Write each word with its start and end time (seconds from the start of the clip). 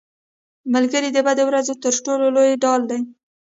ملګری 0.73 1.09
د 1.13 1.17
بدو 1.27 1.43
ورځو 1.47 1.73
تر 1.83 1.93
ټولو 2.05 2.25
لویه 2.35 2.57
ډال 2.63 2.81
دی 2.89 2.99